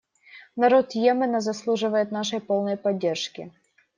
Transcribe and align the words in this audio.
Народ 0.55 0.89
Йемена 0.95 1.41
заслуживает 1.41 2.09
нашей 2.11 2.39
полной 2.41 2.75
поддержки. 2.75 3.51